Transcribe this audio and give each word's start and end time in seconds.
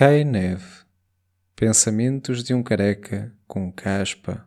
Cai 0.00 0.24
neve. 0.24 0.64
Pensamentos 1.54 2.42
de 2.42 2.54
um 2.54 2.62
careca 2.62 3.34
com 3.46 3.70
caspa. 3.70 4.46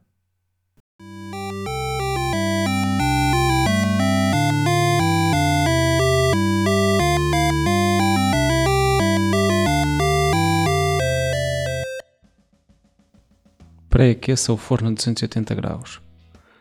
Pré-aqueça 13.91 14.51
o 14.51 14.57
forno 14.57 14.89
a 14.89 14.91
280 14.91 15.53
graus. 15.53 16.01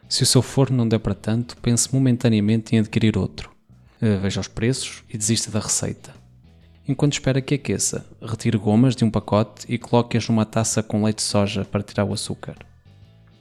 Se 0.06 0.22
o 0.22 0.27
seu 0.27 0.43
forno 0.43 0.77
não 0.77 0.86
der 0.86 0.98
para 0.98 1.14
tanto, 1.14 1.56
pense 1.56 1.90
momentaneamente 1.95 2.77
em 2.77 2.79
adquirir 2.80 3.16
outro. 3.16 3.50
Eh, 4.02 4.18
veja 4.18 4.43
os 4.43 4.48
preços 4.48 5.02
e 5.09 5.16
desista 5.16 5.50
da 5.50 5.61
receita. 5.61 6.21
Enquanto 6.87 7.12
espera 7.12 7.41
que 7.41 7.55
aqueça, 7.55 8.05
retire 8.21 8.59
gomas 8.59 8.96
de 8.96 9.05
um 9.05 9.11
pacote 9.11 9.67
e 9.69 9.79
coloque-as 9.79 10.29
numa 10.29 10.45
taça 10.45 10.82
com 10.82 11.04
leite 11.04 11.18
de 11.18 11.23
soja 11.23 11.64
para 11.64 11.82
tirar 11.82 12.04
o 12.04 12.13
açúcar. 12.13 12.57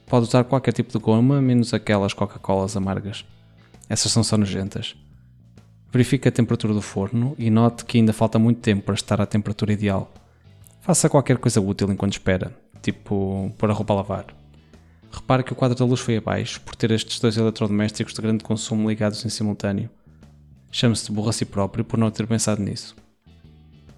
Pode 0.06 0.28
usar 0.28 0.44
qualquer 0.44 0.72
tipo 0.72 0.92
de 0.92 0.98
goma, 0.98 1.42
menos 1.42 1.74
aquelas 1.74 2.12
Coca-Colas 2.12 2.76
amargas. 2.76 3.24
Essas 3.88 4.12
são 4.12 4.22
só 4.22 4.36
nojentas. 4.36 4.94
Verifique 5.90 6.28
a 6.28 6.32
temperatura 6.32 6.72
do 6.72 6.80
forno 6.80 7.34
e 7.36 7.50
note 7.50 7.84
que 7.84 7.98
ainda 7.98 8.12
falta 8.12 8.38
muito 8.38 8.60
tempo 8.60 8.84
para 8.84 8.94
estar 8.94 9.20
à 9.20 9.26
temperatura 9.26 9.72
ideal. 9.72 10.12
Faça 10.80 11.08
qualquer 11.08 11.38
coisa 11.38 11.60
útil 11.60 11.90
enquanto 11.90 12.12
espera, 12.12 12.56
tipo 12.80 13.52
pôr 13.58 13.70
a 13.70 13.74
roupa 13.74 13.92
a 13.92 13.96
lavar. 13.96 14.26
Repare 15.10 15.42
que 15.42 15.52
o 15.52 15.56
quadro 15.56 15.76
da 15.76 15.84
luz 15.84 16.00
foi 16.00 16.16
abaixo 16.16 16.60
por 16.60 16.76
ter 16.76 16.90
estes 16.92 17.18
dois 17.18 17.36
eletrodomésticos 17.36 18.14
de 18.14 18.22
grande 18.22 18.44
consumo 18.44 18.88
ligados 18.88 19.24
em 19.24 19.28
simultâneo. 19.28 19.90
Chame-se 20.70 21.06
de 21.06 21.12
burro 21.12 21.28
a 21.28 21.32
si 21.32 21.44
próprio 21.44 21.84
por 21.84 21.98
não 21.98 22.10
ter 22.10 22.26
pensado 22.26 22.62
nisso. 22.62 22.96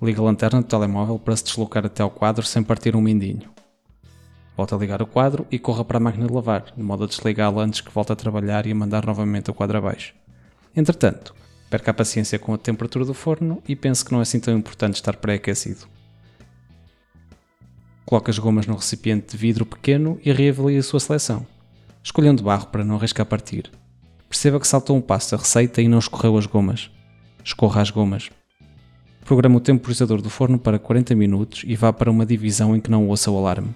Liga 0.02 0.20
a 0.20 0.24
lanterna 0.24 0.60
do 0.60 0.66
telemóvel 0.66 1.18
para 1.18 1.36
se 1.36 1.44
deslocar 1.44 1.86
até 1.86 2.02
ao 2.02 2.10
quadro 2.10 2.44
sem 2.44 2.62
partir 2.62 2.94
um 2.94 3.00
mindinho. 3.00 3.48
Volta 4.56 4.76
a 4.76 4.78
ligar 4.78 5.02
o 5.02 5.06
quadro 5.06 5.46
e 5.50 5.58
corra 5.58 5.84
para 5.84 5.96
a 5.96 6.00
máquina 6.00 6.26
de 6.26 6.32
lavar, 6.32 6.72
de 6.76 6.82
modo 6.82 7.04
a 7.04 7.06
desligá-la 7.06 7.62
antes 7.62 7.80
que 7.80 7.90
volte 7.90 8.12
a 8.12 8.16
trabalhar 8.16 8.66
e 8.66 8.72
a 8.72 8.74
mandar 8.74 9.04
novamente 9.04 9.50
o 9.50 9.54
quadro 9.54 9.78
abaixo. 9.78 10.14
Entretanto, 10.76 11.34
perca 11.68 11.90
a 11.90 11.94
paciência 11.94 12.38
com 12.38 12.54
a 12.54 12.58
temperatura 12.58 13.04
do 13.04 13.14
forno 13.14 13.62
e 13.66 13.74
pense 13.74 14.04
que 14.04 14.12
não 14.12 14.20
é 14.20 14.22
assim 14.22 14.38
tão 14.38 14.56
importante 14.56 14.94
estar 14.94 15.16
pré-aquecido. 15.16 15.86
Coloque 18.04 18.30
as 18.30 18.38
gomas 18.38 18.66
no 18.66 18.76
recipiente 18.76 19.32
de 19.32 19.36
vidro 19.36 19.66
pequeno 19.66 20.20
e 20.24 20.30
reavalie 20.30 20.78
a 20.78 20.82
sua 20.82 21.00
seleção. 21.00 21.46
Escolha 22.02 22.32
de 22.34 22.42
barro 22.42 22.66
para 22.66 22.84
não 22.84 22.96
arriscar 22.96 23.26
partir. 23.26 23.70
Perceba 24.28 24.60
que 24.60 24.68
saltou 24.68 24.96
um 24.96 25.00
passo 25.00 25.32
da 25.32 25.42
receita 25.42 25.80
e 25.80 25.88
não 25.88 25.98
escorreu 25.98 26.36
as 26.36 26.46
gomas. 26.46 26.90
Escorra 27.42 27.80
as 27.80 27.90
gomas. 27.90 28.30
Programa 29.24 29.56
o 29.56 29.60
temporizador 29.60 30.20
do 30.20 30.28
forno 30.28 30.58
para 30.58 30.78
40 30.78 31.14
minutos 31.14 31.64
e 31.66 31.74
vá 31.74 31.90
para 31.94 32.10
uma 32.10 32.26
divisão 32.26 32.76
em 32.76 32.80
que 32.80 32.90
não 32.90 33.08
ouça 33.08 33.30
o 33.30 33.38
alarme. 33.38 33.74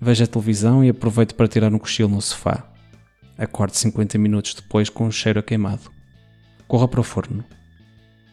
Veja 0.00 0.24
a 0.24 0.26
televisão 0.28 0.84
e 0.84 0.88
aproveite 0.88 1.34
para 1.34 1.48
tirar 1.48 1.74
um 1.74 1.78
cochilo 1.78 2.08
no 2.08 2.22
sofá. 2.22 2.70
Acorde 3.36 3.76
50 3.76 4.16
minutos 4.16 4.54
depois 4.54 4.88
com 4.88 5.06
um 5.06 5.10
cheiro 5.10 5.40
a 5.40 5.42
queimado. 5.42 5.90
Corra 6.68 6.86
para 6.86 7.00
o 7.00 7.02
forno. 7.02 7.44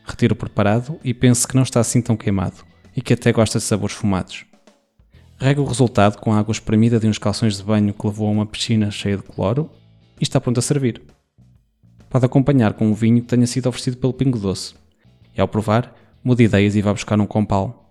Retire 0.06 0.34
o 0.34 0.36
preparado 0.36 1.00
e 1.04 1.12
pense 1.12 1.48
que 1.48 1.56
não 1.56 1.64
está 1.64 1.80
assim 1.80 2.04
tão 2.04 2.16
queimado 2.16 2.58
e 2.96 3.02
que 3.02 3.14
até 3.14 3.32
gosta 3.32 3.58
de 3.58 3.66
sabores 3.66 3.96
fumados. 3.96 4.46
Rega 5.40 5.60
o 5.60 5.66
resultado 5.66 6.20
com 6.20 6.34
a 6.34 6.38
água 6.38 6.52
espremida 6.52 7.00
de 7.00 7.08
uns 7.08 7.18
calções 7.18 7.58
de 7.58 7.64
banho 7.64 7.96
que 7.96 8.06
levou 8.06 8.28
a 8.28 8.32
uma 8.32 8.46
piscina 8.46 8.92
cheia 8.92 9.18
de 9.18 9.24
cloro 9.24 9.72
e 10.20 10.24
está 10.24 10.40
pronto 10.40 10.60
a 10.60 10.62
servir. 10.62 11.02
Pode 12.12 12.26
acompanhar 12.26 12.74
com 12.74 12.88
um 12.88 12.94
vinho 12.94 13.22
que 13.22 13.28
tenha 13.28 13.48
sido 13.48 13.68
oferecido 13.68 13.98
pelo 13.98 14.14
Pingo 14.14 14.38
Doce. 14.38 14.76
E 15.36 15.42
ao 15.42 15.48
provar, 15.48 15.94
mude 16.28 16.44
ideias 16.44 16.76
e 16.76 16.82
vá 16.82 16.92
buscar 16.92 17.18
um 17.22 17.26
compal 17.26 17.87